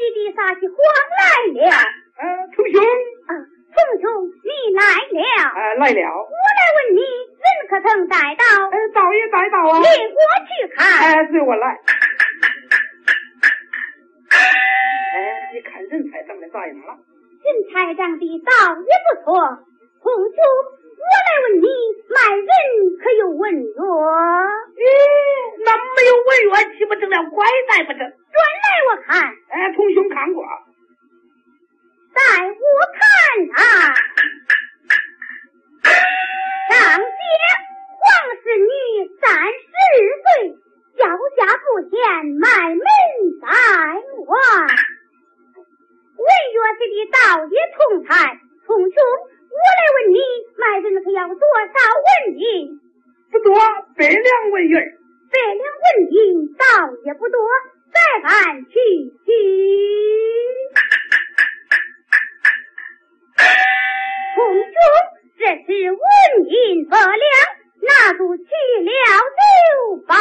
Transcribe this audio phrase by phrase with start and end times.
[0.00, 0.72] 不该急地撒起谎
[1.20, 1.20] 来
[1.52, 1.76] 了。
[2.16, 2.24] 呃，
[2.56, 3.32] 同兄啊，
[3.68, 4.08] 同兄
[4.40, 4.80] 你来
[5.12, 6.00] 了，啊，来了。
[6.16, 8.42] 我来问你，人可曾带到？
[8.64, 9.78] 呃，倒也带到啊。
[9.78, 10.80] 领我去看。
[10.88, 11.76] 哎，随我来。
[15.12, 16.96] 哎，你看人才长得咋样了？
[17.44, 19.36] 人才长得倒也不错。
[20.00, 21.66] 同兄，我来问你，
[22.08, 22.46] 卖人
[23.00, 23.80] 可有文约？
[24.76, 24.84] 咦，
[25.64, 27.98] 那没有文约，岂不成了拐带不成？
[28.00, 29.08] 转来我看。
[29.48, 30.44] 哎，同兄看过。
[32.12, 32.52] 带我
[32.98, 33.00] 看
[33.54, 33.62] 啊！
[36.70, 37.04] 上街
[38.00, 38.02] 黄
[38.42, 38.74] 氏女
[39.20, 39.64] 三十
[40.22, 40.26] 岁，
[40.98, 41.00] 小
[41.36, 41.96] 家不贤，
[42.40, 42.82] 卖门
[43.40, 43.46] 在
[44.26, 44.32] 外。
[46.16, 48.08] 文约是的道也同才，
[48.66, 48.92] 同兄。
[49.50, 50.16] 我来问你，
[50.60, 51.74] 卖人可要多少
[52.06, 52.78] 文银？
[53.32, 53.54] 不多，
[53.96, 54.74] 百两文银。
[55.32, 56.64] 百两文银倒
[57.04, 57.40] 也不多，
[57.90, 57.98] 再
[58.28, 58.74] 按去
[59.24, 59.26] 去。
[64.34, 64.76] 同兄，
[65.38, 65.98] 这是文
[66.48, 67.24] 银百两，
[67.80, 68.44] 拿住去
[68.84, 68.90] 了
[69.38, 70.14] 就吧。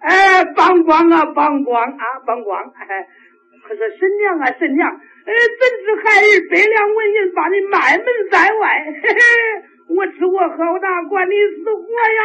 [0.00, 2.60] 哎，帮光啊，帮光啊，帮光！
[2.74, 3.06] 哎，
[3.68, 5.00] 可是婶娘啊，婶娘。
[5.24, 8.62] 呃，怎知孩儿百两文银把你卖门在外？
[9.02, 9.18] 嘿嘿，
[9.94, 11.80] 我吃我喝大，管你死活
[12.18, 12.20] 呀！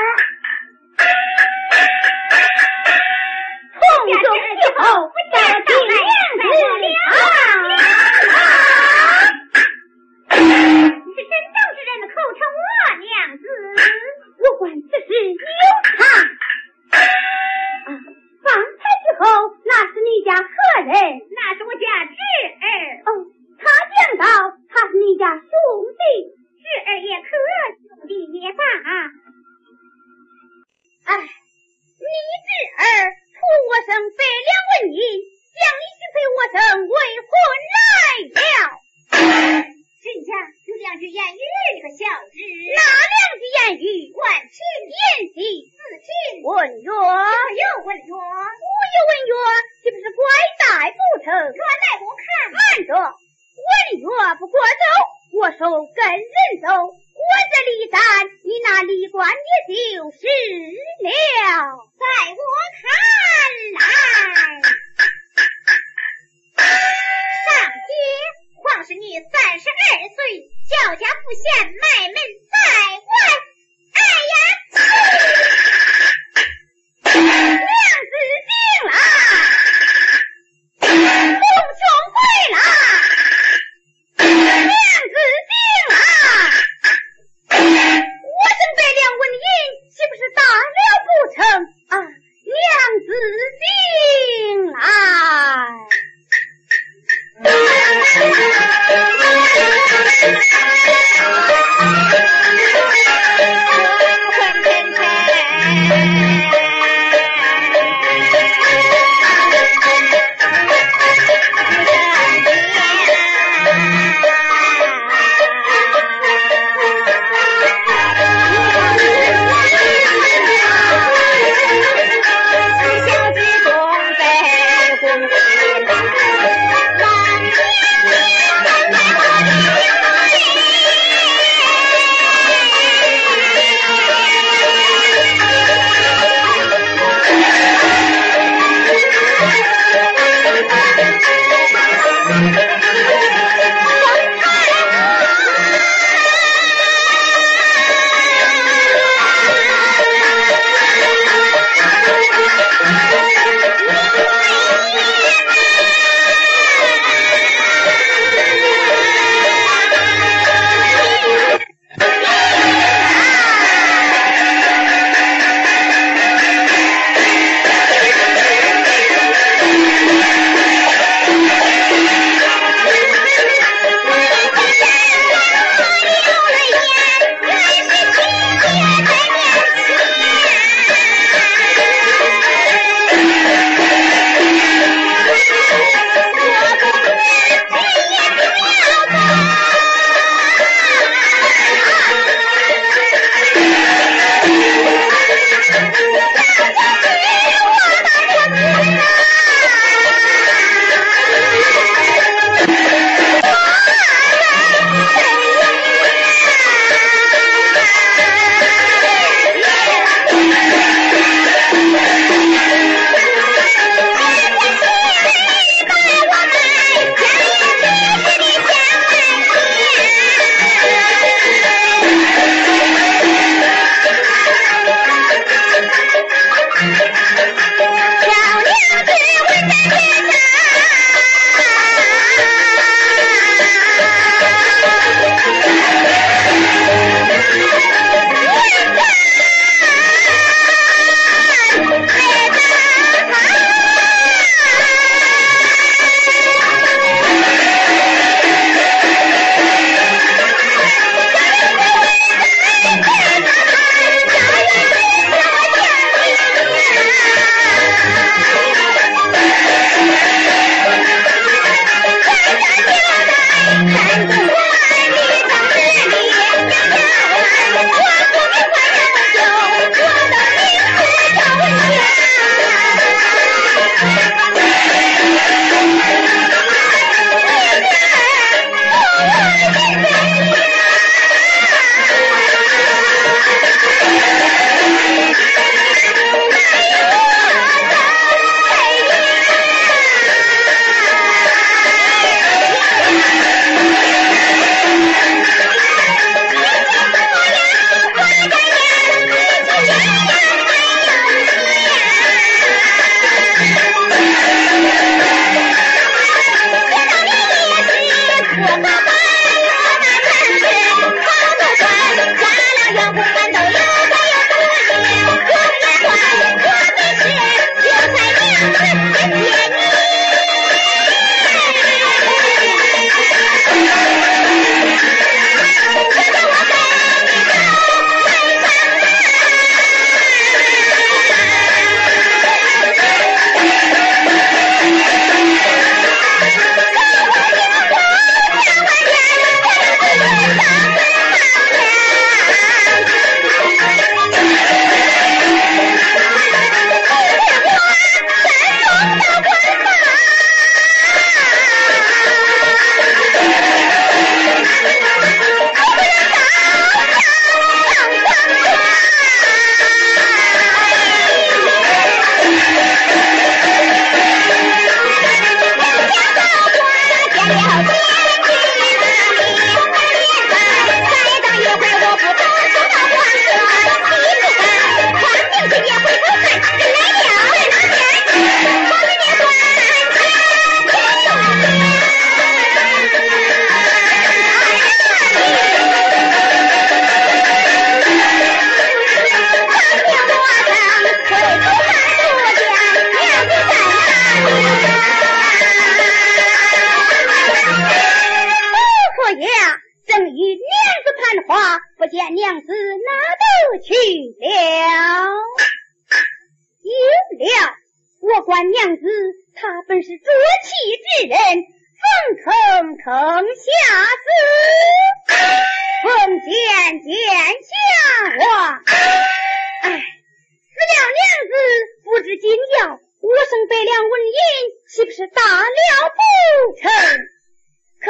[3.78, 4.82] 从今以后，
[5.14, 5.94] 不见到娘
[6.34, 6.84] 子了。
[11.06, 12.66] 你是真正之人，口称我
[12.98, 13.46] 娘子，
[14.40, 15.38] 我管此事有
[15.86, 16.02] 差。
[16.98, 17.94] 啊。
[18.44, 18.48] 方
[18.80, 19.26] 才之后，
[19.66, 20.50] 那是你家何
[20.82, 20.90] 人？
[21.36, 22.66] 那是我家侄儿。
[23.04, 23.10] 哦，
[23.60, 23.62] 他
[23.92, 24.26] 讲到
[24.70, 25.44] 他是你家兄
[26.00, 26.02] 弟，
[26.64, 27.28] 侄儿也可，
[27.84, 28.64] 兄弟也罢。
[31.08, 32.08] 哎，你
[32.48, 32.82] 侄儿
[33.36, 35.00] 图我生百两纹银，
[35.52, 36.56] 将你许配我生
[36.88, 37.30] 为婚
[37.84, 38.00] 来
[38.32, 38.40] 了。
[40.08, 41.44] 人家有两句言语，
[41.76, 42.32] 一个孝子。
[42.40, 42.80] 哪
[43.12, 44.08] 两句言语？
[44.16, 44.56] 万情
[44.88, 44.96] 言
[45.36, 46.08] 兮，四情
[46.48, 46.88] 文约。
[46.88, 49.36] 有文约，我有文约，
[49.84, 50.24] 岂不是拐
[50.64, 51.28] 带不成？
[51.28, 52.24] 转来我看。
[52.56, 53.70] 看着，文
[54.00, 54.08] 约
[54.40, 54.84] 不过走，
[55.52, 56.28] 手跟人
[56.62, 56.68] 走。
[56.88, 58.00] 我这离山，
[58.44, 59.36] 你那离官也
[59.74, 59.76] 就
[60.12, 60.18] 是
[61.04, 61.10] 了。
[61.98, 62.40] 在我
[62.78, 62.84] 看
[63.74, 63.82] 来，
[67.46, 67.90] 上街。
[68.64, 69.74] 黄氏女三十二
[70.10, 70.20] 岁，
[70.70, 72.16] 叫家不嫌，卖门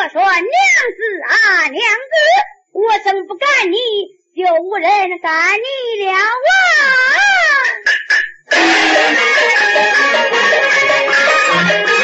[0.10, 0.38] 说娘子
[1.28, 1.86] 啊娘子
[2.72, 3.76] 我怎不干你
[4.36, 5.66] 就无人干你
[6.06, 6.14] 了
[11.88, 11.97] 啊？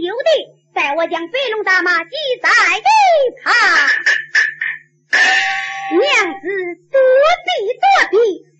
[0.00, 0.30] 有的
[0.74, 2.10] 待我将飞龙大马骑
[2.42, 2.48] 在
[2.80, 2.86] 地
[3.42, 3.52] 旁
[5.98, 6.46] 娘子
[6.90, 6.98] 躲
[7.44, 7.48] 避
[7.80, 8.16] 躲避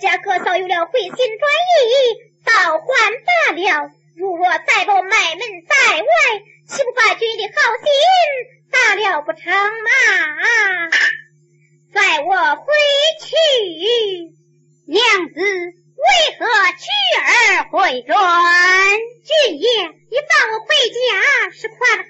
[0.08, 1.92] 我家哥嫂有了回心转意，
[2.42, 3.90] 倒还罢了。
[4.16, 6.08] 如若再不卖门在外，
[6.66, 7.84] 岂不把君的好心
[8.72, 9.90] 打了不成吗？
[11.92, 12.72] 载我回
[13.20, 13.36] 去，
[14.86, 16.88] 娘子为何去
[17.20, 18.16] 而回转？
[19.44, 19.68] 俊爷，
[20.10, 22.02] 你放我回家是夸好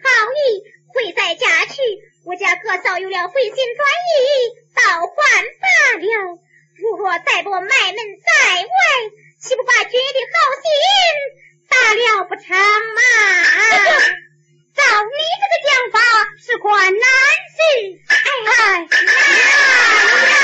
[0.47, 0.63] 意，
[0.95, 1.83] 回在家去，
[2.27, 4.23] 我家哥嫂有了回心转意，
[4.77, 6.39] 倒还罢了。
[6.79, 8.31] 如若再不卖门在
[8.63, 8.69] 外，
[9.41, 10.65] 岂不把爹的好心
[11.69, 13.01] 打了不成吗？
[14.79, 15.99] 照你这个讲法，
[16.41, 17.03] 是块难
[17.57, 17.61] 事。
[18.09, 18.15] 哎，
[18.87, 20.38] 哎！